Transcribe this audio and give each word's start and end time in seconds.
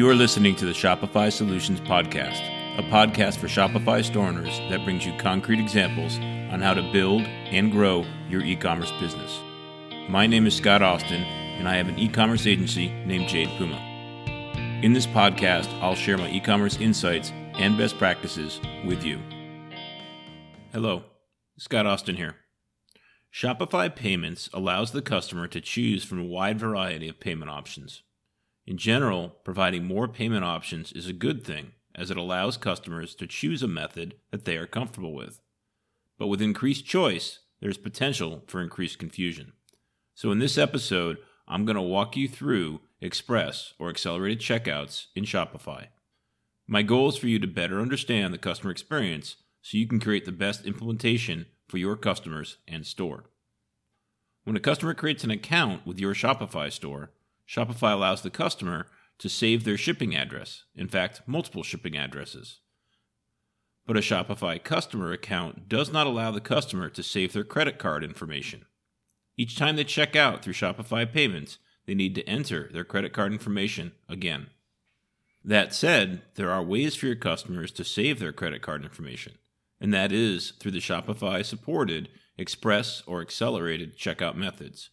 You 0.00 0.08
are 0.08 0.14
listening 0.14 0.56
to 0.56 0.64
the 0.64 0.72
Shopify 0.72 1.30
Solutions 1.30 1.78
Podcast, 1.78 2.40
a 2.78 2.82
podcast 2.84 3.36
for 3.36 3.48
Shopify 3.48 4.02
store 4.02 4.28
owners 4.28 4.58
that 4.70 4.82
brings 4.82 5.04
you 5.04 5.12
concrete 5.18 5.60
examples 5.60 6.16
on 6.16 6.62
how 6.62 6.72
to 6.72 6.90
build 6.90 7.20
and 7.20 7.70
grow 7.70 8.06
your 8.26 8.42
e 8.42 8.56
commerce 8.56 8.90
business. 8.92 9.40
My 10.08 10.26
name 10.26 10.46
is 10.46 10.56
Scott 10.56 10.80
Austin, 10.80 11.20
and 11.20 11.68
I 11.68 11.76
have 11.76 11.88
an 11.88 11.98
e 11.98 12.08
commerce 12.08 12.46
agency 12.46 12.88
named 13.04 13.28
Jade 13.28 13.50
Puma. 13.58 13.76
In 14.82 14.94
this 14.94 15.06
podcast, 15.06 15.68
I'll 15.82 15.94
share 15.94 16.16
my 16.16 16.30
e 16.30 16.40
commerce 16.40 16.78
insights 16.78 17.30
and 17.58 17.76
best 17.76 17.98
practices 17.98 18.58
with 18.86 19.04
you. 19.04 19.20
Hello, 20.72 21.04
Scott 21.58 21.84
Austin 21.84 22.16
here. 22.16 22.36
Shopify 23.30 23.94
Payments 23.94 24.48
allows 24.54 24.92
the 24.92 25.02
customer 25.02 25.46
to 25.48 25.60
choose 25.60 26.04
from 26.04 26.20
a 26.20 26.24
wide 26.24 26.58
variety 26.58 27.10
of 27.10 27.20
payment 27.20 27.50
options. 27.50 28.02
In 28.70 28.76
general, 28.76 29.30
providing 29.42 29.84
more 29.84 30.06
payment 30.06 30.44
options 30.44 30.92
is 30.92 31.08
a 31.08 31.12
good 31.12 31.44
thing 31.44 31.72
as 31.96 32.08
it 32.08 32.16
allows 32.16 32.56
customers 32.56 33.16
to 33.16 33.26
choose 33.26 33.64
a 33.64 33.66
method 33.66 34.14
that 34.30 34.44
they 34.44 34.56
are 34.56 34.68
comfortable 34.68 35.12
with. 35.12 35.40
But 36.20 36.28
with 36.28 36.40
increased 36.40 36.86
choice, 36.86 37.40
there's 37.60 37.76
potential 37.76 38.44
for 38.46 38.62
increased 38.62 39.00
confusion. 39.00 39.54
So, 40.14 40.30
in 40.30 40.38
this 40.38 40.56
episode, 40.56 41.18
I'm 41.48 41.64
going 41.64 41.74
to 41.74 41.82
walk 41.82 42.16
you 42.16 42.28
through 42.28 42.78
express 43.00 43.74
or 43.80 43.88
accelerated 43.90 44.38
checkouts 44.38 45.06
in 45.16 45.24
Shopify. 45.24 45.88
My 46.68 46.82
goal 46.82 47.08
is 47.08 47.16
for 47.16 47.26
you 47.26 47.40
to 47.40 47.48
better 47.48 47.80
understand 47.80 48.32
the 48.32 48.38
customer 48.38 48.70
experience 48.70 49.34
so 49.62 49.78
you 49.78 49.88
can 49.88 49.98
create 49.98 50.26
the 50.26 50.30
best 50.30 50.64
implementation 50.64 51.46
for 51.68 51.78
your 51.78 51.96
customers 51.96 52.58
and 52.68 52.86
store. 52.86 53.24
When 54.44 54.54
a 54.54 54.60
customer 54.60 54.94
creates 54.94 55.24
an 55.24 55.32
account 55.32 55.84
with 55.84 55.98
your 55.98 56.14
Shopify 56.14 56.70
store, 56.70 57.10
Shopify 57.50 57.92
allows 57.92 58.22
the 58.22 58.30
customer 58.30 58.86
to 59.18 59.28
save 59.28 59.64
their 59.64 59.76
shipping 59.76 60.14
address, 60.14 60.64
in 60.76 60.86
fact, 60.86 61.22
multiple 61.26 61.64
shipping 61.64 61.96
addresses. 61.96 62.60
But 63.86 63.96
a 63.96 64.00
Shopify 64.00 64.62
customer 64.62 65.10
account 65.10 65.68
does 65.68 65.92
not 65.92 66.06
allow 66.06 66.30
the 66.30 66.40
customer 66.40 66.88
to 66.90 67.02
save 67.02 67.32
their 67.32 67.42
credit 67.42 67.76
card 67.76 68.04
information. 68.04 68.66
Each 69.36 69.56
time 69.56 69.74
they 69.74 69.82
check 69.82 70.14
out 70.14 70.44
through 70.44 70.52
Shopify 70.52 71.12
payments, 71.12 71.58
they 71.86 71.94
need 71.94 72.14
to 72.14 72.28
enter 72.28 72.70
their 72.72 72.84
credit 72.84 73.12
card 73.12 73.32
information 73.32 73.92
again. 74.08 74.46
That 75.44 75.74
said, 75.74 76.22
there 76.36 76.52
are 76.52 76.62
ways 76.62 76.94
for 76.94 77.06
your 77.06 77.16
customers 77.16 77.72
to 77.72 77.84
save 77.84 78.20
their 78.20 78.32
credit 78.32 78.62
card 78.62 78.84
information, 78.84 79.38
and 79.80 79.92
that 79.92 80.12
is 80.12 80.52
through 80.60 80.72
the 80.72 80.78
Shopify 80.78 81.44
supported 81.44 82.10
express 82.38 83.02
or 83.08 83.20
accelerated 83.20 83.98
checkout 83.98 84.36
methods. 84.36 84.90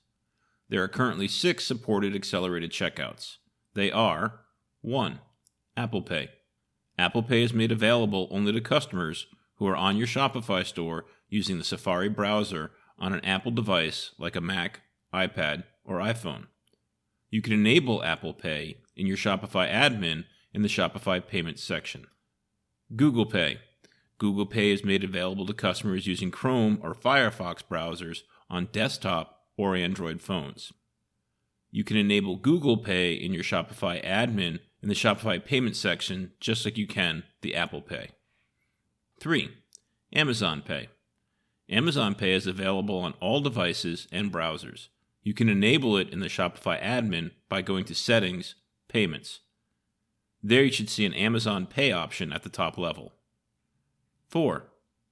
There 0.70 0.84
are 0.84 0.90
currently 0.90 1.28
six 1.28 1.66
supported 1.66 2.16
accelerated 2.16 2.72
checkouts. 2.72 3.38
They 3.74 3.92
are 3.92 4.42
1. 4.82 5.20
Apple 5.78 6.02
Pay. 6.02 6.30
Apple 6.98 7.24
Pay 7.24 7.44
is 7.44 7.54
made 7.54 7.72
available 7.72 8.28
only 8.32 8.52
to 8.52 8.60
customers 8.60 9.28
who 9.56 9.68
are 9.68 9.76
on 9.76 9.98
your 9.98 10.08
Shopify 10.08 10.66
store 10.66 11.06
using 11.30 11.58
the 11.58 11.64
Safari 11.64 12.10
browser 12.10 12.72
on 13.00 13.14
an 13.14 13.24
Apple 13.24 13.52
device 13.52 14.12
like 14.18 14.36
a 14.36 14.42
Mac, 14.42 14.82
iPad, 15.14 15.64
or 15.86 16.00
iPhone. 16.00 16.48
You 17.30 17.42
can 17.42 17.54
enable 17.54 18.04
Apple 18.04 18.34
Pay 18.34 18.78
in 18.96 19.08
your 19.08 19.18
Shopify 19.18 19.72
admin 19.72 20.26
in 20.54 20.64
the 20.64 20.68
Shopify 20.68 21.26
Payments 21.26 21.64
section. 21.64 22.08
Google 22.96 23.26
Pay. 23.26 23.60
Google 24.18 24.46
Pay 24.46 24.72
is 24.72 24.84
made 24.84 25.04
available 25.04 25.46
to 25.46 25.54
customers 25.54 26.08
using 26.08 26.32
Chrome 26.32 26.80
or 26.82 26.94
Firefox 26.94 27.62
browsers 27.70 28.22
on 28.50 28.70
desktop 28.72 29.37
or 29.58 29.76
Android 29.76 30.22
phones. 30.22 30.72
You 31.72 31.84
can 31.84 31.98
enable 31.98 32.38
Google 32.38 32.78
Pay 32.78 33.14
in 33.14 33.34
your 33.34 33.44
Shopify 33.44 34.04
admin 34.06 34.60
in 34.82 34.90
the 34.90 34.96
Shopify 34.96 35.44
Payments 35.44 35.80
section 35.80 36.32
just 36.40 36.64
like 36.64 36.78
you 36.78 36.88
can 36.88 37.24
the 37.42 37.56
Apple 37.56 37.82
Pay. 37.82 38.12
3. 39.20 39.50
Amazon 40.14 40.62
Pay. 40.62 40.90
Amazon 41.70 42.16
Pay 42.16 42.32
is 42.34 42.48
available 42.48 43.00
on 43.00 43.14
all 43.20 43.42
devices 43.42 44.08
and 44.12 44.32
browsers. 44.32 44.88
You 45.22 45.34
can 45.34 45.50
enable 45.50 45.98
it 45.98 46.10
in 46.10 46.22
the 46.22 46.28
Shopify 46.28 46.82
admin 46.82 47.32
by 47.50 47.62
going 47.62 47.84
to 47.86 47.96
Settings, 47.96 48.56
Payments. 48.88 49.42
There 50.42 50.64
you 50.64 50.72
should 50.72 50.90
see 50.90 51.06
an 51.06 51.14
Amazon 51.14 51.66
Pay 51.66 51.92
option 51.92 52.32
at 52.32 52.44
the 52.44 52.50
top 52.50 52.78
level. 52.78 53.14
4. 54.30 54.68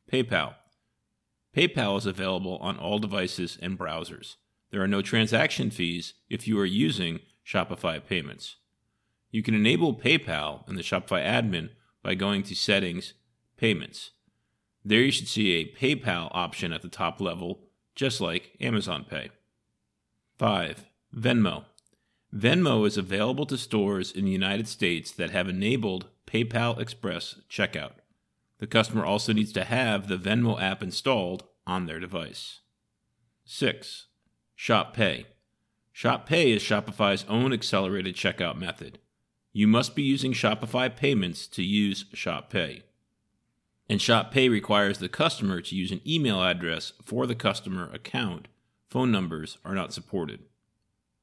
PayPal. 0.10 0.56
PayPal 1.56 1.98
is 1.98 2.06
available 2.06 2.58
on 2.58 2.78
all 2.78 3.00
devices 3.00 3.58
and 3.62 3.80
browsers. 3.80 4.36
There 4.72 4.82
are 4.82 4.88
no 4.88 5.02
transaction 5.02 5.70
fees 5.70 6.14
if 6.30 6.48
you 6.48 6.60
are 6.60 6.66
using 6.66 7.22
Shopify 7.48 8.06
Payments. 8.06 8.58
You 9.32 9.42
can 9.42 9.54
enable 9.54 9.96
PayPal 9.96 10.68
in 10.68 10.76
the 10.76 10.82
Shopify 10.82 11.26
admin 11.26 11.70
by 12.04 12.16
going 12.16 12.44
to 12.44 12.56
Settings, 12.56 13.14
Payments. 13.56 14.12
There 14.84 15.00
you 15.00 15.12
should 15.12 15.30
see 15.30 15.54
a 15.54 15.74
PayPal 15.74 16.30
option 16.32 16.74
at 16.74 16.82
the 16.82 16.90
top 16.90 17.22
level, 17.22 17.62
just 17.96 18.20
like 18.20 18.58
Amazon 18.60 19.06
Pay. 19.10 19.30
5. 20.38 20.86
Venmo. 21.16 21.64
Venmo 22.36 22.86
is 22.86 22.98
available 22.98 23.46
to 23.46 23.58
stores 23.58 24.12
in 24.12 24.26
the 24.26 24.32
United 24.32 24.68
States 24.68 25.10
that 25.12 25.32
have 25.32 25.48
enabled 25.48 26.08
PayPal 26.28 26.78
Express 26.78 27.36
checkout. 27.50 27.94
The 28.60 28.68
customer 28.68 29.06
also 29.06 29.34
needs 29.34 29.52
to 29.54 29.66
have 29.66 30.08
the 30.08 30.18
Venmo 30.18 30.62
app 30.62 30.82
installed 30.82 31.44
on 31.68 31.86
their 31.86 32.00
device. 32.00 32.62
6. 33.46 34.08
Shop 34.56 34.94
Pay. 34.94 35.26
Shop 35.92 36.26
Pay 36.26 36.52
is 36.52 36.64
Shopify's 36.64 37.26
own 37.30 37.54
accelerated 37.54 38.16
checkout 38.16 38.58
method. 38.58 39.00
You 39.54 39.68
must 39.68 39.96
be 39.96 40.04
using 40.04 40.34
Shopify 40.34 40.94
payments 40.94 41.48
to 41.48 41.64
use 41.64 42.06
Shop 42.14 42.50
Pay. 42.50 42.84
And 43.88 44.02
Shop 44.02 44.32
Pay 44.32 44.50
requires 44.50 44.98
the 44.98 45.10
customer 45.10 45.62
to 45.62 45.76
use 45.76 45.92
an 45.92 46.02
email 46.06 46.42
address 46.42 46.94
for 47.04 47.28
the 47.28 47.36
customer 47.36 47.90
account. 47.94 48.48
Phone 48.90 49.12
numbers 49.12 49.58
are 49.64 49.76
not 49.76 49.94
supported. 49.94 50.40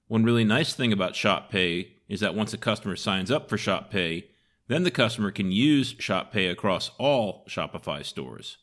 One 0.07 0.25
really 0.25 0.45
nice 0.45 0.75
thing 0.75 0.93
about 0.93 1.17
Shop 1.17 1.51
Pay 1.51 1.95
is 2.09 2.21
that 2.21 2.35
once 2.35 2.53
a 2.53 2.59
customer 2.59 2.97
signs 2.97 3.31
up 3.31 3.49
for 3.49 3.59
Shop 3.59 3.91
Pay, 3.91 4.27
then 4.73 4.85
the 4.85 4.91
customer 4.91 5.31
can 5.31 5.53
use 5.53 5.95
Shop 5.99 6.33
Pay 6.33 6.47
across 6.47 6.91
all 6.99 7.45
Shopify 7.49 8.05
stores. 8.05 8.59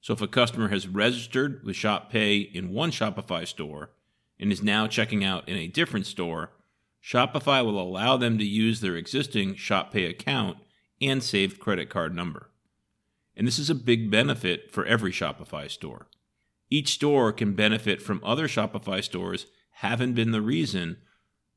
So 0.00 0.12
if 0.12 0.20
a 0.20 0.26
customer 0.26 0.68
has 0.68 0.88
registered 0.88 1.62
with 1.64 1.76
Shop 1.76 2.10
Pay 2.10 2.38
in 2.38 2.72
one 2.72 2.90
Shopify 2.90 3.46
store 3.46 3.90
and 4.40 4.50
is 4.50 4.62
now 4.62 4.86
checking 4.86 5.22
out 5.24 5.48
in 5.48 5.56
a 5.56 5.68
different 5.68 6.06
store, 6.06 6.50
Shopify 7.02 7.64
will 7.64 7.80
allow 7.80 8.16
them 8.16 8.38
to 8.38 8.44
use 8.44 8.80
their 8.80 8.96
existing 8.96 9.54
Shop 9.56 9.92
Pay 9.92 10.06
account 10.06 10.58
and 11.00 11.22
saved 11.22 11.60
credit 11.60 11.90
card 11.90 12.14
number. 12.14 12.50
And 13.36 13.46
this 13.46 13.58
is 13.58 13.70
a 13.70 13.74
big 13.74 14.10
benefit 14.10 14.70
for 14.70 14.84
every 14.86 15.12
Shopify 15.12 15.70
store. 15.70 16.08
Each 16.70 16.88
store 16.88 17.32
can 17.32 17.54
benefit 17.54 18.00
from 18.00 18.22
other 18.24 18.48
Shopify 18.48 19.02
stores 19.02 19.46
haven't 19.76 20.14
been 20.14 20.30
the 20.30 20.40
reason 20.40 20.98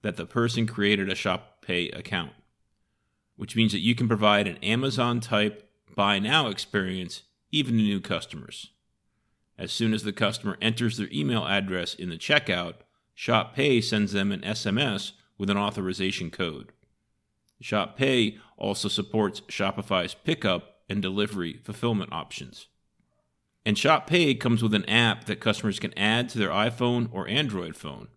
that 0.02 0.18
the 0.18 0.26
person 0.26 0.68
created 0.68 1.10
a 1.10 1.16
Shop 1.16 1.62
Pay 1.62 1.90
account, 1.90 2.32
which 3.36 3.56
means 3.56 3.72
that 3.72 3.80
you 3.80 3.96
can 3.96 4.08
provide 4.08 4.48
an 4.48 4.58
Amazon 4.58 5.20
type 5.20 5.70
buy 5.96 6.20
now 6.20 6.48
experience 6.48 7.24
even 7.52 7.78
to 7.78 7.84
new 7.84 8.02
customers. 8.02 8.72
As 9.58 9.72
soon 9.72 9.94
as 9.94 10.04
the 10.04 10.12
customer 10.12 10.58
enters 10.62 10.98
their 10.98 11.10
email 11.12 11.46
address 11.46 11.94
in 11.94 12.10
the 12.10 12.18
checkout, 12.18 12.76
Shop 13.14 13.56
Pay 13.56 13.80
sends 13.80 14.12
them 14.12 14.32
an 14.32 14.42
SMS 14.42 15.14
with 15.38 15.50
an 15.50 15.58
authorization 15.58 16.30
code. 16.30 16.74
Shop 17.62 17.98
Pay 17.98 18.38
also 18.58 18.90
supports 18.90 19.42
Shopify's 19.42 20.14
pickup 20.14 20.82
and 20.90 21.02
delivery 21.02 21.62
fulfillment 21.64 22.12
options. 22.12 22.68
And 23.66 23.78
Shop 23.78 24.06
Pay 24.06 24.36
comes 24.36 24.62
with 24.62 24.74
an 24.74 24.88
app 24.90 25.26
that 25.26 25.40
customers 25.40 25.80
can 25.80 25.98
add 25.98 26.30
to 26.30 26.38
their 26.38 26.50
iPhone 26.50 27.10
or 27.12 27.28
Android 27.28 27.76
phone. 27.76 28.10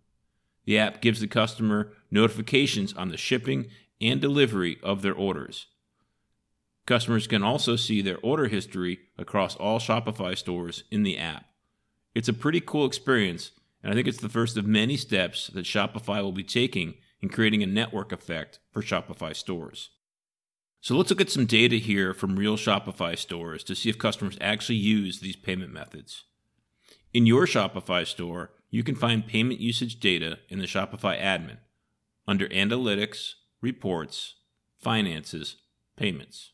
The 0.65 0.79
app 0.79 1.01
gives 1.01 1.21
the 1.21 1.29
customer 1.29 1.93
notifications 2.11 2.93
on 2.93 3.09
the 3.09 3.17
shipping 3.17 3.69
and 4.01 4.21
delivery 4.21 4.79
of 4.83 5.03
their 5.03 5.15
orders. 5.15 5.67
Customers 6.87 7.27
can 7.27 7.43
also 7.43 7.77
see 7.77 8.01
their 8.01 8.19
order 8.23 8.49
history 8.49 9.01
across 9.19 9.57
all 9.57 9.79
Shopify 9.79 10.37
stores 10.37 10.85
in 10.91 11.03
the 11.03 11.19
app. 11.19 11.45
It's 12.15 12.29
a 12.29 12.33
pretty 12.33 12.61
cool 12.61 12.87
experience, 12.87 13.51
and 13.83 13.93
I 13.93 13.95
think 13.95 14.09
it's 14.09 14.21
the 14.21 14.29
first 14.29 14.57
of 14.57 14.67
many 14.67 14.97
steps 14.97 15.49
that 15.49 15.67
Shopify 15.67 16.23
will 16.23 16.33
be 16.33 16.45
taking 16.45 16.95
in 17.21 17.29
creating 17.29 17.63
a 17.63 17.67
network 17.67 18.13
effect 18.13 18.59
for 18.73 18.83
Shopify 18.83 19.37
stores. 19.37 19.91
So 20.81 20.97
let's 20.97 21.11
look 21.11 21.21
at 21.21 21.31
some 21.31 21.47
data 21.47 21.77
here 21.77 22.15
from 22.15 22.37
real 22.37 22.57
Shopify 22.57 23.19
stores 23.19 23.65
to 23.65 23.75
see 23.75 23.91
if 23.91 23.99
customers 23.99 24.39
actually 24.41 24.77
use 24.77 25.21
these 25.21 25.37
payment 25.37 25.73
methods. 25.73 26.25
In 27.13 27.27
your 27.27 27.47
Shopify 27.47 28.07
store, 28.07 28.53
you 28.71 28.83
can 28.83 28.95
find 28.95 29.27
payment 29.27 29.61
usage 29.61 29.99
data 29.99 30.39
in 30.49 30.59
the 30.59 30.67
Shopify 30.67 31.21
admin 31.21 31.59
under 32.27 32.49
Analytics, 32.49 33.33
Reports, 33.61 34.37
Finances, 34.79 35.57
Payments. 35.97 36.53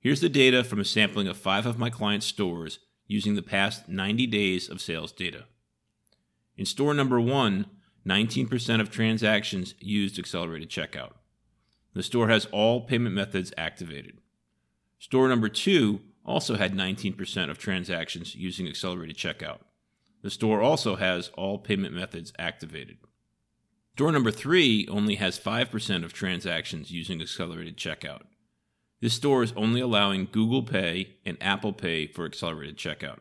Here's 0.00 0.20
the 0.20 0.28
data 0.28 0.64
from 0.64 0.80
a 0.80 0.84
sampling 0.84 1.28
of 1.28 1.36
five 1.36 1.66
of 1.66 1.78
my 1.78 1.90
clients' 1.90 2.26
stores 2.26 2.78
using 3.06 3.34
the 3.34 3.42
past 3.42 3.88
90 3.88 4.26
days 4.26 4.68
of 4.68 4.80
sales 4.80 5.12
data. 5.12 5.44
In 6.56 6.64
store 6.64 6.94
number 6.94 7.20
one, 7.20 7.66
19% 8.06 8.80
of 8.80 8.90
transactions 8.90 9.74
used 9.80 10.18
accelerated 10.18 10.70
checkout. 10.70 11.12
The 11.94 12.02
store 12.02 12.28
has 12.28 12.46
all 12.46 12.82
payment 12.82 13.14
methods 13.14 13.52
activated. 13.58 14.18
Store 14.98 15.28
number 15.28 15.48
two 15.48 16.00
also 16.24 16.56
had 16.56 16.74
19% 16.74 17.50
of 17.50 17.58
transactions 17.58 18.34
using 18.34 18.66
accelerated 18.66 19.16
checkout. 19.16 19.58
The 20.22 20.30
store 20.30 20.60
also 20.60 20.96
has 20.96 21.30
all 21.36 21.58
payment 21.58 21.94
methods 21.94 22.32
activated. 22.38 22.98
Store 23.98 24.12
number 24.12 24.30
three 24.30 24.86
only 24.88 25.16
has 25.16 25.40
5% 25.40 26.04
of 26.04 26.12
transactions 26.12 26.92
using 26.92 27.20
accelerated 27.20 27.76
checkout. 27.76 28.20
This 29.00 29.14
store 29.14 29.42
is 29.42 29.52
only 29.56 29.80
allowing 29.80 30.28
Google 30.30 30.62
Pay 30.62 31.16
and 31.26 31.36
Apple 31.40 31.72
Pay 31.72 32.06
for 32.06 32.24
accelerated 32.24 32.76
checkout. 32.76 33.18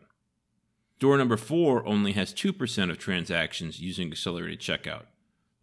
Store 0.97 1.18
number 1.18 1.35
four 1.35 1.83
only 1.88 2.12
has 2.12 2.31
2% 2.31 2.91
of 2.91 3.00
transactions 3.00 3.79
using 3.79 4.12
accelerated 4.12 4.59
checkout. 4.59 5.06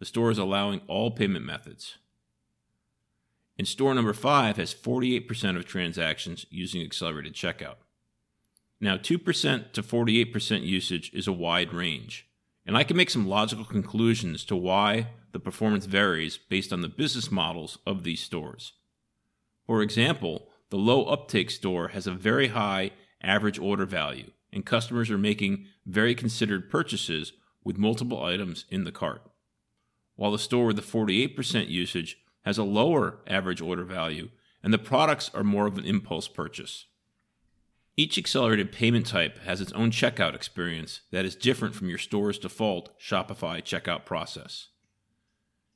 The 0.00 0.04
store 0.04 0.32
is 0.32 0.38
allowing 0.38 0.80
all 0.88 1.12
payment 1.12 1.46
methods. 1.46 1.98
And 3.56 3.68
store 3.68 3.94
number 3.94 4.14
five 4.14 4.56
has 4.56 4.74
48% 4.74 5.56
of 5.56 5.64
transactions 5.64 6.44
using 6.50 6.82
accelerated 6.82 7.34
checkout. 7.34 7.76
Now, 8.80 8.96
2% 8.96 9.70
to 9.70 9.82
48% 9.84 10.66
usage 10.66 11.12
is 11.14 11.28
a 11.28 11.32
wide 11.32 11.72
range, 11.72 12.26
and 12.66 12.76
I 12.76 12.84
can 12.84 12.96
make 12.96 13.10
some 13.10 13.28
logical 13.28 13.64
conclusions 13.64 14.44
to 14.46 14.56
why 14.56 15.08
the 15.32 15.40
performance 15.40 15.86
varies 15.86 16.38
based 16.38 16.72
on 16.72 16.80
the 16.80 16.88
business 16.88 17.30
models 17.30 17.78
of 17.86 18.04
these 18.04 18.20
stores. 18.20 18.72
For 19.66 19.82
example, 19.82 20.48
the 20.70 20.76
low 20.76 21.04
uptake 21.04 21.50
store 21.50 21.88
has 21.88 22.06
a 22.06 22.12
very 22.12 22.48
high 22.48 22.92
average 23.22 23.58
order 23.58 23.86
value, 23.86 24.30
and 24.52 24.64
customers 24.64 25.10
are 25.10 25.18
making 25.18 25.66
very 25.86 26.14
considered 26.14 26.70
purchases 26.70 27.32
with 27.62 27.78
multiple 27.78 28.22
items 28.22 28.64
in 28.70 28.84
the 28.84 28.92
cart. 28.92 29.22
While 30.16 30.32
the 30.32 30.38
store 30.38 30.66
with 30.66 30.76
the 30.76 30.82
48% 30.82 31.68
usage 31.68 32.18
has 32.44 32.58
a 32.58 32.64
lower 32.64 33.18
average 33.26 33.60
order 33.60 33.84
value, 33.84 34.30
and 34.62 34.72
the 34.72 34.78
products 34.78 35.30
are 35.34 35.44
more 35.44 35.66
of 35.66 35.76
an 35.78 35.84
impulse 35.84 36.28
purchase. 36.28 36.86
Each 37.96 38.18
accelerated 38.18 38.72
payment 38.72 39.06
type 39.06 39.38
has 39.44 39.60
its 39.60 39.72
own 39.72 39.92
checkout 39.92 40.34
experience 40.34 41.02
that 41.12 41.24
is 41.24 41.36
different 41.36 41.76
from 41.76 41.88
your 41.88 41.98
store's 41.98 42.38
default 42.38 42.98
Shopify 42.98 43.62
checkout 43.62 44.04
process. 44.04 44.68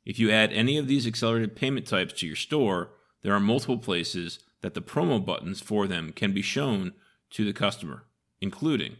If 0.04 0.18
you 0.18 0.30
add 0.30 0.52
any 0.52 0.78
of 0.78 0.88
these 0.88 1.06
accelerated 1.06 1.54
payment 1.54 1.86
types 1.86 2.14
to 2.14 2.26
your 2.26 2.34
store, 2.34 2.90
there 3.22 3.34
are 3.34 3.40
multiple 3.40 3.78
places 3.78 4.40
that 4.62 4.74
the 4.74 4.82
promo 4.82 5.24
buttons 5.24 5.60
for 5.60 5.86
them 5.86 6.12
can 6.12 6.32
be 6.32 6.42
shown 6.42 6.94
to 7.30 7.44
the 7.44 7.52
customer, 7.52 8.04
including 8.40 8.96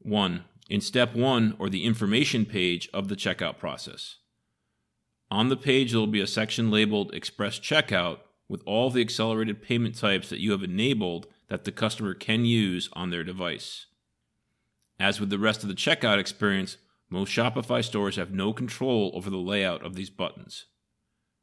1. 0.00 0.44
In 0.70 0.80
step 0.80 1.14
1 1.14 1.56
or 1.58 1.68
the 1.68 1.84
information 1.84 2.46
page 2.46 2.88
of 2.94 3.08
the 3.08 3.16
checkout 3.16 3.58
process. 3.58 4.16
On 5.30 5.48
the 5.48 5.56
page, 5.56 5.90
there 5.90 6.00
will 6.00 6.06
be 6.06 6.20
a 6.20 6.26
section 6.26 6.70
labeled 6.70 7.12
Express 7.14 7.58
Checkout 7.58 8.18
with 8.48 8.62
all 8.66 8.90
the 8.90 9.00
accelerated 9.00 9.62
payment 9.62 9.96
types 9.98 10.28
that 10.28 10.40
you 10.40 10.52
have 10.52 10.62
enabled 10.62 11.26
that 11.52 11.64
the 11.64 11.70
customer 11.70 12.14
can 12.14 12.46
use 12.46 12.88
on 12.94 13.10
their 13.10 13.22
device. 13.22 13.84
As 14.98 15.20
with 15.20 15.28
the 15.28 15.38
rest 15.38 15.62
of 15.62 15.68
the 15.68 15.74
checkout 15.74 16.18
experience, 16.18 16.78
most 17.10 17.30
Shopify 17.30 17.84
stores 17.84 18.16
have 18.16 18.30
no 18.30 18.54
control 18.54 19.12
over 19.12 19.28
the 19.28 19.36
layout 19.36 19.84
of 19.84 19.94
these 19.94 20.08
buttons. 20.08 20.64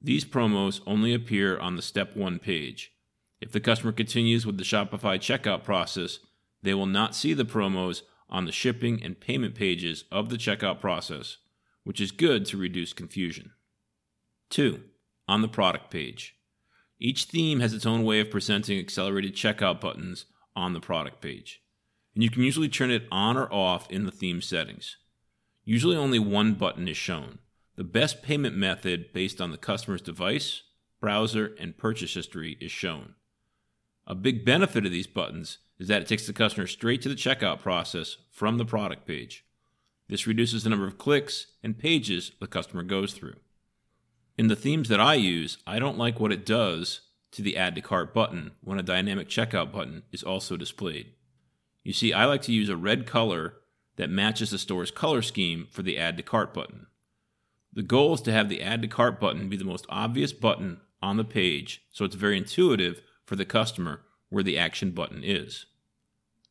These 0.02 0.26
promos 0.26 0.82
only 0.88 1.14
appear 1.14 1.60
on 1.60 1.76
the 1.76 1.84
Step 1.84 2.16
1 2.16 2.40
page. 2.40 2.92
If 3.40 3.52
the 3.52 3.60
customer 3.60 3.92
continues 3.92 4.48
with 4.48 4.58
the 4.58 4.64
Shopify 4.64 5.20
checkout 5.20 5.64
process, 5.64 6.18
they 6.64 6.74
will 6.74 6.88
not 6.88 7.14
see 7.14 7.36
the 7.36 7.46
promos 7.46 8.02
on 8.32 8.46
the 8.46 8.52
shipping 8.52 9.04
and 9.04 9.20
payment 9.20 9.54
pages 9.54 10.06
of 10.12 10.30
the 10.30 10.38
checkout 10.38 10.82
process, 10.82 11.38
which 11.84 12.02
is 12.02 12.10
good 12.10 12.48
to 12.48 12.58
reduce 12.58 12.94
confusion. 12.94 13.52
2. 14.50 14.82
On 15.28 15.44
the 15.44 15.48
product 15.48 15.92
page. 15.92 16.36
Each 17.00 17.24
theme 17.24 17.62
has 17.62 17.74
its 17.74 17.86
own 17.86 18.04
way 18.04 18.20
of 18.20 18.30
presenting 18.30 18.78
accelerated 18.78 19.34
checkout 19.34 19.80
buttons 19.80 20.26
on 20.56 20.74
the 20.74 20.82
product 20.82 21.22
page, 21.22 21.62
and 22.14 22.24
you 22.24 22.30
can 22.30 22.44
usually 22.44 22.68
turn 22.68 22.92
it 22.92 23.08
on 23.10 23.38
or 23.38 23.52
off 23.54 23.90
in 23.90 24.06
the 24.06 24.12
theme 24.12 24.42
settings. 24.42 24.98
Usually 25.64 25.96
only 25.96 26.20
one 26.20 26.56
button 26.56 26.88
is 26.88 26.98
shown. 26.98 27.40
The 27.78 27.84
best 27.86 28.22
payment 28.22 28.58
method 28.58 29.14
based 29.14 29.40
on 29.40 29.52
the 29.52 29.58
customer's 29.58 30.02
device, 30.02 30.64
browser, 31.00 31.56
and 31.58 31.78
purchase 31.78 32.14
history 32.14 32.58
is 32.60 32.72
shown. 32.72 33.14
A 34.06 34.16
big 34.16 34.44
benefit 34.44 34.86
of 34.86 34.92
these 34.92 35.08
buttons 35.08 35.60
is 35.78 35.88
that 35.88 36.02
it 36.02 36.08
takes 36.08 36.28
the 36.28 36.34
customer 36.34 36.68
straight 36.68 37.02
to 37.04 37.10
the 37.10 37.16
checkout 37.16 37.62
process 37.62 38.18
from 38.32 38.58
the 38.58 38.66
product 38.66 39.08
page. 39.08 39.46
This 40.10 40.28
reduces 40.28 40.64
the 40.64 40.70
number 40.70 40.88
of 40.88 40.98
clicks 40.98 41.48
and 41.64 41.78
pages 41.78 42.32
the 42.42 42.48
customer 42.48 42.84
goes 42.84 43.14
through. 43.14 43.36
In 44.40 44.48
the 44.48 44.56
themes 44.56 44.88
that 44.88 45.02
I 45.02 45.16
use, 45.16 45.58
I 45.68 45.80
don't 45.80 45.98
like 45.98 46.18
what 46.18 46.32
it 46.32 46.46
does 46.46 47.02
to 47.32 47.42
the 47.42 47.58
add 47.58 47.76
to 47.76 47.82
cart 47.82 48.14
button 48.14 48.52
when 48.62 48.80
a 48.80 48.82
dynamic 48.82 49.28
checkout 49.28 49.74
button 49.74 50.04
is 50.14 50.24
also 50.24 50.56
displayed. 50.56 51.12
You 51.84 51.92
see, 51.92 52.14
I 52.14 52.24
like 52.24 52.42
to 52.44 52.54
use 52.54 52.70
a 52.70 52.78
red 52.78 53.06
color 53.06 53.56
that 53.98 54.10
matches 54.10 54.52
the 54.52 54.58
store's 54.58 54.92
color 54.92 55.22
scheme 55.22 55.68
for 55.70 55.82
the 55.82 55.98
add 55.98 56.16
to 56.16 56.24
cart 56.24 56.54
button. 56.54 56.88
The 57.74 57.84
goal 57.84 58.14
is 58.14 58.22
to 58.22 58.32
have 58.32 58.48
the 58.48 58.62
add 58.62 58.82
to 58.82 58.88
cart 58.88 59.20
button 59.20 59.50
be 59.50 59.58
the 59.58 59.66
most 59.66 59.86
obvious 59.90 60.32
button 60.32 60.80
on 61.02 61.18
the 61.18 61.26
page 61.26 61.82
so 61.92 62.06
it's 62.06 62.16
very 62.16 62.38
intuitive 62.38 63.02
for 63.26 63.36
the 63.36 63.44
customer 63.44 64.04
where 64.30 64.42
the 64.42 64.58
action 64.58 64.92
button 64.92 65.22
is. 65.22 65.66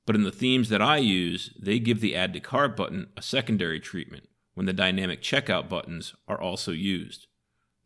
But 0.04 0.14
in 0.14 0.24
the 0.24 0.30
themes 0.30 0.68
that 0.68 0.82
I 0.82 0.98
use, 0.98 1.54
they 1.58 1.78
give 1.78 2.02
the 2.02 2.14
add 2.14 2.34
to 2.34 2.40
cart 2.40 2.76
button 2.76 3.06
a 3.16 3.22
secondary 3.22 3.80
treatment 3.80 4.28
when 4.52 4.66
the 4.66 4.74
dynamic 4.74 5.22
checkout 5.22 5.70
buttons 5.70 6.14
are 6.28 6.38
also 6.38 6.72
used. 6.72 7.27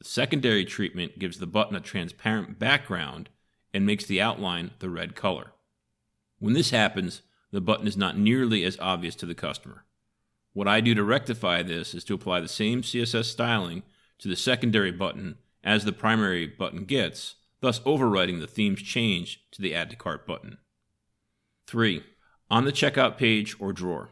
The 0.03 0.09
secondary 0.09 0.65
treatment 0.65 1.21
gives 1.21 1.39
the 1.39 1.47
button 1.47 1.77
a 1.77 1.81
transparent 1.81 2.59
background 2.59 3.29
and 3.73 3.87
makes 3.87 4.05
the 4.05 4.21
outline 4.21 4.73
the 4.81 4.91
red 4.91 5.15
color. 5.15 5.53
When 6.41 6.55
this 6.55 6.71
happens, 6.71 7.23
the 7.53 7.61
button 7.61 7.87
is 7.87 7.97
not 7.97 8.19
nearly 8.19 8.65
as 8.65 8.77
obvious 8.81 9.15
to 9.15 9.27
the 9.27 9.37
customer. 9.37 9.85
What 10.55 10.67
I 10.67 10.81
do 10.81 10.93
to 10.97 11.05
rectify 11.05 11.63
this 11.63 11.95
is 11.95 12.03
to 12.05 12.15
apply 12.15 12.41
the 12.41 12.49
same 12.49 12.83
CSS 12.83 13.27
styling 13.27 13.85
to 14.19 14.27
the 14.27 14.35
secondary 14.35 14.91
button 14.91 15.39
as 15.63 15.85
the 15.85 15.93
primary 15.93 16.49
button 16.49 16.85
gets, 16.85 17.37
thus 17.61 17.81
overriding 17.85 18.41
the 18.41 18.49
theme's 18.49 18.83
change 18.83 19.45
to 19.53 19.63
the 19.63 19.73
Add 19.73 19.91
to 19.91 19.97
Cart 19.97 20.27
button. 20.27 20.59
3. 21.69 22.03
On 22.51 22.65
the 22.65 22.73
checkout 22.73 23.19
page 23.19 23.55
or 23.61 23.73
drawer. 23.73 24.09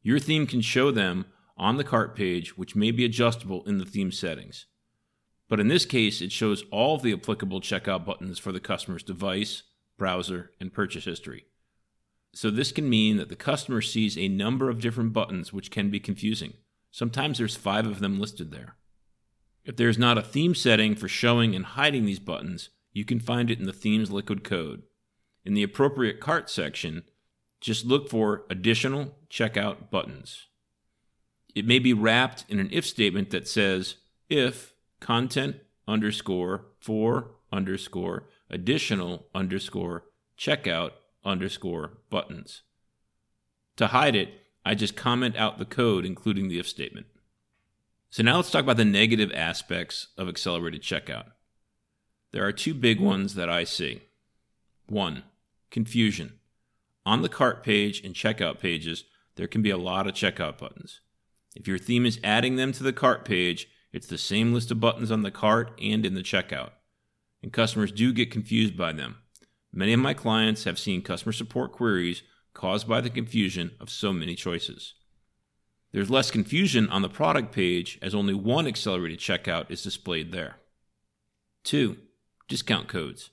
Your 0.00 0.18
theme 0.18 0.46
can 0.46 0.62
show 0.62 0.90
them 0.90 1.26
on 1.58 1.76
the 1.76 1.84
cart 1.84 2.16
page, 2.16 2.56
which 2.56 2.74
may 2.74 2.90
be 2.90 3.04
adjustable 3.04 3.62
in 3.64 3.76
the 3.76 3.84
theme 3.84 4.10
settings. 4.10 4.64
But 5.48 5.60
in 5.60 5.68
this 5.68 5.86
case, 5.86 6.20
it 6.20 6.32
shows 6.32 6.64
all 6.70 6.96
of 6.96 7.02
the 7.02 7.12
applicable 7.12 7.60
checkout 7.60 8.04
buttons 8.04 8.38
for 8.38 8.52
the 8.52 8.60
customer's 8.60 9.02
device, 9.02 9.62
browser, 9.96 10.50
and 10.60 10.72
purchase 10.72 11.04
history. 11.04 11.46
So 12.34 12.50
this 12.50 12.72
can 12.72 12.88
mean 12.88 13.16
that 13.16 13.30
the 13.30 13.36
customer 13.36 13.80
sees 13.80 14.16
a 14.16 14.28
number 14.28 14.68
of 14.68 14.80
different 14.80 15.12
buttons 15.12 15.52
which 15.52 15.70
can 15.70 15.90
be 15.90 15.98
confusing. 15.98 16.52
Sometimes 16.90 17.38
there's 17.38 17.56
five 17.56 17.86
of 17.86 18.00
them 18.00 18.20
listed 18.20 18.50
there. 18.50 18.76
If 19.64 19.76
there's 19.76 19.98
not 19.98 20.18
a 20.18 20.22
theme 20.22 20.54
setting 20.54 20.94
for 20.94 21.08
showing 21.08 21.54
and 21.54 21.64
hiding 21.64 22.04
these 22.04 22.18
buttons, 22.18 22.70
you 22.92 23.04
can 23.04 23.20
find 23.20 23.50
it 23.50 23.58
in 23.58 23.66
the 23.66 23.72
theme's 23.72 24.10
liquid 24.10 24.44
code. 24.44 24.82
In 25.44 25.54
the 25.54 25.62
appropriate 25.62 26.20
cart 26.20 26.50
section, 26.50 27.04
just 27.60 27.84
look 27.84 28.08
for 28.08 28.44
additional 28.50 29.16
checkout 29.30 29.90
buttons. 29.90 30.46
It 31.54 31.66
may 31.66 31.78
be 31.78 31.92
wrapped 31.92 32.44
in 32.48 32.58
an 32.58 32.68
if 32.72 32.86
statement 32.86 33.30
that 33.30 33.48
says 33.48 33.96
if 34.28 34.74
content 35.00 35.56
underscore 35.86 36.66
for 36.78 37.32
underscore 37.52 38.28
additional 38.50 39.26
underscore 39.34 40.04
checkout 40.38 40.92
underscore 41.24 41.98
buttons. 42.10 42.62
To 43.76 43.88
hide 43.88 44.16
it, 44.16 44.30
I 44.64 44.74
just 44.74 44.96
comment 44.96 45.36
out 45.36 45.58
the 45.58 45.64
code, 45.64 46.04
including 46.04 46.48
the 46.48 46.58
if 46.58 46.68
statement. 46.68 47.06
So 48.10 48.22
now 48.22 48.36
let's 48.36 48.50
talk 48.50 48.62
about 48.62 48.76
the 48.76 48.84
negative 48.84 49.30
aspects 49.34 50.08
of 50.16 50.28
accelerated 50.28 50.82
checkout. 50.82 51.26
There 52.32 52.44
are 52.44 52.52
two 52.52 52.74
big 52.74 53.00
ones 53.00 53.34
that 53.34 53.48
I 53.48 53.64
see. 53.64 54.02
One, 54.86 55.24
confusion. 55.70 56.34
On 57.06 57.22
the 57.22 57.28
cart 57.28 57.62
page 57.62 58.04
and 58.04 58.14
checkout 58.14 58.58
pages, 58.58 59.04
there 59.36 59.46
can 59.46 59.62
be 59.62 59.70
a 59.70 59.78
lot 59.78 60.06
of 60.06 60.14
checkout 60.14 60.58
buttons. 60.58 61.00
If 61.54 61.66
your 61.66 61.78
theme 61.78 62.04
is 62.04 62.20
adding 62.22 62.56
them 62.56 62.72
to 62.72 62.82
the 62.82 62.92
cart 62.92 63.24
page, 63.24 63.68
it's 63.92 64.06
the 64.06 64.18
same 64.18 64.52
list 64.52 64.70
of 64.70 64.80
buttons 64.80 65.10
on 65.10 65.22
the 65.22 65.30
cart 65.30 65.78
and 65.82 66.04
in 66.04 66.14
the 66.14 66.22
checkout. 66.22 66.70
And 67.42 67.52
customers 67.52 67.92
do 67.92 68.12
get 68.12 68.30
confused 68.30 68.76
by 68.76 68.92
them. 68.92 69.16
Many 69.72 69.92
of 69.92 70.00
my 70.00 70.14
clients 70.14 70.64
have 70.64 70.78
seen 70.78 71.02
customer 71.02 71.32
support 71.32 71.72
queries 71.72 72.22
caused 72.52 72.88
by 72.88 73.00
the 73.00 73.10
confusion 73.10 73.72
of 73.80 73.90
so 73.90 74.12
many 74.12 74.34
choices. 74.34 74.94
There's 75.92 76.10
less 76.10 76.30
confusion 76.30 76.88
on 76.90 77.02
the 77.02 77.08
product 77.08 77.52
page 77.52 77.98
as 78.02 78.14
only 78.14 78.34
one 78.34 78.66
accelerated 78.66 79.20
checkout 79.20 79.70
is 79.70 79.82
displayed 79.82 80.32
there. 80.32 80.56
2. 81.64 81.96
Discount 82.48 82.88
codes. 82.88 83.30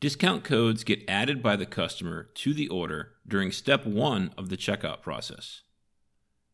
Discount 0.00 0.44
codes 0.44 0.84
get 0.84 1.08
added 1.08 1.42
by 1.42 1.56
the 1.56 1.66
customer 1.66 2.28
to 2.34 2.52
the 2.52 2.68
order 2.68 3.12
during 3.26 3.52
step 3.52 3.86
1 3.86 4.32
of 4.36 4.48
the 4.48 4.56
checkout 4.56 5.02
process 5.02 5.62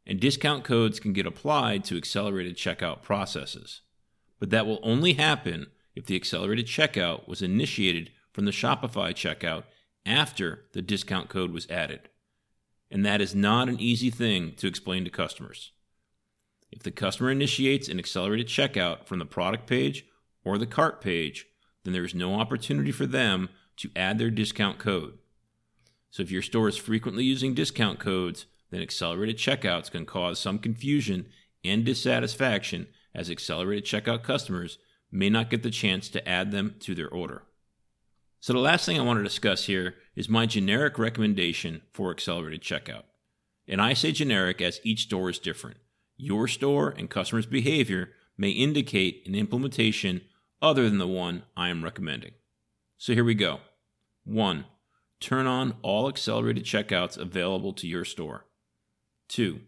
and 0.07 0.21
discount 0.21 0.65
codes 0.65 1.01
can 1.01 1.13
get 1.13 1.27
applied 1.27 1.85
to 1.85 1.97
accelerated 1.97 2.57
checkout 2.57 3.03
processes. 3.03 3.81
But 4.39 4.51
that 4.51 4.67
will 4.67 4.81
only 4.83 5.15
happen 5.15 5.69
if 5.95 6.07
the 6.07 6.17
accelerated 6.17 6.67
checkout 6.67 7.27
was 7.27 7.41
initiated 7.41 8.11
from 8.33 8.45
the 8.45 8.51
Shopify 8.51 9.13
checkout 9.13 9.65
after 10.05 10.65
the 10.73 10.83
discount 10.83 11.29
code 11.29 11.53
was 11.53 11.71
added. 11.71 12.09
And 12.91 13.05
that 13.07 13.21
is 13.21 13.35
not 13.35 13.69
an 13.69 13.81
easy 13.81 14.11
thing 14.11 14.55
to 14.57 14.67
explain 14.67 15.05
to 15.05 15.11
customers. 15.11 15.73
If 16.71 16.83
the 16.83 16.91
customer 16.91 17.31
initiates 17.31 17.89
an 17.89 17.99
accelerated 17.99 18.49
checkout 18.49 19.07
from 19.07 19.21
the 19.21 19.25
product 19.25 19.67
page 19.67 20.05
or 20.45 20.59
the 20.59 20.67
cart 20.67 21.01
page, 21.01 21.47
then 21.85 21.93
there 21.93 22.05
is 22.05 22.15
no 22.15 22.35
opportunity 22.35 22.93
for 22.93 23.07
them 23.07 23.49
to 23.77 23.91
add 23.97 24.19
their 24.19 24.31
discount 24.31 24.79
code. 24.79 25.19
So 26.11 26.23
if 26.23 26.31
your 26.31 26.43
store 26.43 26.69
is 26.69 26.77
frequently 26.77 27.25
using 27.25 27.55
discount 27.55 27.99
codes, 27.99 28.47
then 28.75 28.83
accelerated 28.83 29.37
checkouts 29.37 29.91
can 29.91 30.05
cause 30.05 30.39
some 30.39 30.59
confusion 30.59 31.27
and 31.65 31.85
dissatisfaction 31.85 32.89
as 33.15 33.31
accelerated 33.31 33.85
checkout 33.85 34.23
customers 34.25 34.79
may 35.13 35.31
not 35.31 35.49
get 35.49 35.63
the 35.63 35.71
chance 35.71 36.09
to 36.09 36.29
add 36.29 36.51
them 36.51 36.75
to 36.81 36.95
their 36.95 37.09
order. 37.09 37.45
So, 38.41 38.53
the 38.53 38.59
last 38.59 38.85
thing 38.85 38.99
I 38.99 39.05
want 39.05 39.21
to 39.21 39.23
discuss 39.23 39.67
here 39.67 39.95
is 40.17 40.29
my 40.29 40.45
generic 40.45 40.99
recommendation 40.99 41.83
for 41.93 42.11
accelerated 42.11 42.63
checkout. 42.63 43.05
And 43.67 43.81
I 43.81 43.95
say 43.95 44.13
generic 44.13 44.61
as 44.61 44.81
each 44.83 45.05
store 45.05 45.31
is 45.31 45.39
different. 45.39 45.79
Your 46.17 46.47
store 46.49 46.91
and 46.91 47.09
customers' 47.09 47.47
behavior 47.47 48.11
may 48.37 48.51
indicate 48.51 49.27
an 49.27 49.35
implementation 49.35 50.21
other 50.61 50.89
than 50.91 50.99
the 50.99 51.07
one 51.07 51.45
I 51.57 51.69
am 51.69 51.85
recommending. 51.85 52.33
So, 52.99 53.15
here 53.15 53.25
we 53.25 53.35
go. 53.35 53.61
1. 54.25 54.65
Turn 55.21 55.47
on 55.47 55.77
all 55.81 56.09
accelerated 56.09 56.65
checkouts 56.65 57.17
available 57.17 57.73
to 57.75 57.87
your 57.87 58.05
store. 58.05 58.47
2. 59.29 59.61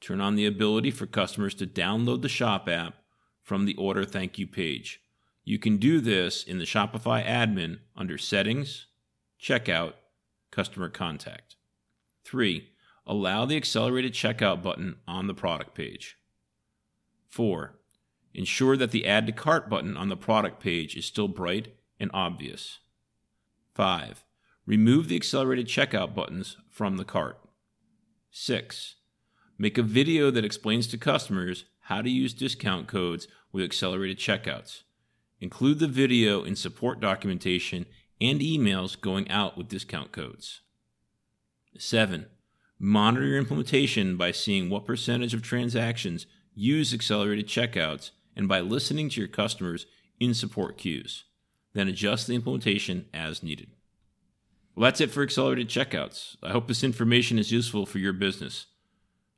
Turn 0.00 0.20
on 0.20 0.34
the 0.34 0.46
ability 0.46 0.90
for 0.90 1.06
customers 1.06 1.54
to 1.54 1.66
download 1.66 2.22
the 2.22 2.28
Shop 2.28 2.68
app 2.68 2.94
from 3.42 3.64
the 3.64 3.74
Order 3.76 4.04
Thank 4.04 4.38
You 4.38 4.46
page. 4.46 5.00
You 5.44 5.58
can 5.58 5.76
do 5.76 6.00
this 6.00 6.42
in 6.42 6.58
the 6.58 6.64
Shopify 6.64 7.24
admin 7.24 7.78
under 7.96 8.16
Settings, 8.16 8.86
Checkout, 9.40 9.94
Customer 10.50 10.88
Contact. 10.88 11.56
3. 12.24 12.68
Allow 13.06 13.44
the 13.44 13.56
accelerated 13.56 14.14
checkout 14.14 14.62
button 14.62 14.96
on 15.06 15.26
the 15.26 15.34
product 15.34 15.74
page. 15.74 16.16
4. 17.28 17.78
Ensure 18.32 18.76
that 18.76 18.90
the 18.90 19.06
Add 19.06 19.26
to 19.26 19.32
Cart 19.32 19.68
button 19.68 19.96
on 19.96 20.08
the 20.08 20.16
product 20.16 20.60
page 20.60 20.96
is 20.96 21.04
still 21.04 21.28
bright 21.28 21.74
and 22.00 22.10
obvious. 22.14 22.78
5. 23.74 24.24
Remove 24.66 25.08
the 25.08 25.16
accelerated 25.16 25.66
checkout 25.66 26.14
buttons 26.14 26.56
from 26.70 26.96
the 26.96 27.04
cart. 27.04 27.38
6. 28.36 28.96
Make 29.58 29.78
a 29.78 29.82
video 29.82 30.28
that 30.32 30.44
explains 30.44 30.88
to 30.88 30.98
customers 30.98 31.66
how 31.82 32.02
to 32.02 32.10
use 32.10 32.34
discount 32.34 32.88
codes 32.88 33.28
with 33.52 33.62
accelerated 33.62 34.18
checkouts. 34.18 34.82
Include 35.40 35.78
the 35.78 35.86
video 35.86 36.42
in 36.42 36.56
support 36.56 36.98
documentation 36.98 37.86
and 38.20 38.40
emails 38.40 39.00
going 39.00 39.30
out 39.30 39.56
with 39.56 39.68
discount 39.68 40.10
codes. 40.10 40.62
7. 41.78 42.26
Monitor 42.76 43.24
your 43.24 43.38
implementation 43.38 44.16
by 44.16 44.32
seeing 44.32 44.68
what 44.68 44.84
percentage 44.84 45.32
of 45.32 45.40
transactions 45.40 46.26
use 46.56 46.92
accelerated 46.92 47.46
checkouts 47.46 48.10
and 48.34 48.48
by 48.48 48.58
listening 48.58 49.08
to 49.10 49.20
your 49.20 49.28
customers 49.28 49.86
in 50.18 50.34
support 50.34 50.76
queues. 50.76 51.22
Then 51.72 51.86
adjust 51.86 52.26
the 52.26 52.34
implementation 52.34 53.06
as 53.14 53.44
needed. 53.44 53.70
Well, 54.76 54.84
that's 54.84 55.00
it 55.00 55.12
for 55.12 55.22
accelerated 55.22 55.68
checkouts. 55.68 56.36
I 56.42 56.50
hope 56.50 56.66
this 56.66 56.82
information 56.82 57.38
is 57.38 57.52
useful 57.52 57.86
for 57.86 57.98
your 57.98 58.12
business. 58.12 58.66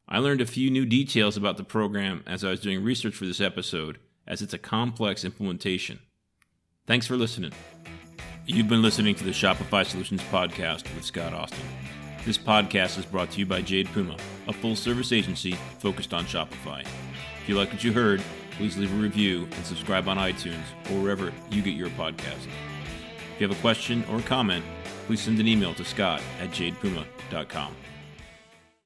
I 0.09 0.19
learned 0.19 0.41
a 0.41 0.47
few 0.47 0.71
new 0.71 0.87
details 0.87 1.37
about 1.37 1.59
the 1.59 1.65
program 1.65 2.23
as 2.27 2.43
I 2.43 2.51
was 2.51 2.61
doing 2.61 2.83
research 2.83 3.15
for 3.15 3.27
this 3.27 3.41
episode, 3.41 3.99
as 4.27 4.41
it's 4.41 4.55
a 4.55 4.59
complex 4.59 5.25
implementation. 5.25 5.99
Thanks 6.87 7.07
for 7.07 7.17
listening. 7.17 7.53
You've 8.47 8.69
been 8.69 8.81
listening 8.81 9.15
to 9.17 9.25
the 9.25 9.33
Shopify 9.33 9.85
Solutions 9.85 10.23
Podcast 10.31 10.85
with 10.95 11.05
Scott 11.05 11.35
Austin. 11.35 11.67
This 12.25 12.39
podcast 12.39 12.99
is 12.99 13.05
brought 13.05 13.31
to 13.33 13.39
you 13.39 13.45
by 13.45 13.61
Jade 13.61 13.89
Puma, 13.93 14.17
a 14.49 14.53
full 14.55 14.75
service 14.75 15.13
agency 15.13 15.53
focused 15.81 16.15
on 16.15 16.25
Shopify. 16.25 16.81
If 16.81 17.49
you 17.49 17.57
like 17.57 17.73
what 17.73 17.85
you 17.85 17.93
heard, 17.93 18.23
please 18.53 18.79
leave 18.79 18.93
a 18.93 18.97
review 18.97 19.49
and 19.53 19.67
subscribe 19.67 20.09
on 20.09 20.17
iTunes 20.17 20.65
or 20.91 21.03
wherever 21.03 21.31
you 21.51 21.61
get 21.61 21.75
your 21.75 21.91
podcast. 21.91 22.47
If 23.35 23.41
you 23.41 23.49
have 23.49 23.57
a 23.57 23.61
question 23.61 24.03
or 24.11 24.21
comment, 24.23 24.65
please 25.07 25.21
send 25.21 25.39
an 25.39 25.49
email 25.49 25.73
to 25.75 25.85
scott 25.85 26.21
at 26.41 26.51
jadepuma.com. 26.51 27.75